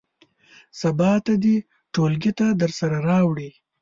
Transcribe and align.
سبا 0.79 1.11
ته 1.25 1.33
دې 1.43 1.55
ټولګي 1.93 2.31
ته 2.39 2.45
درسره 2.61 2.97
راوړي. 3.07 3.49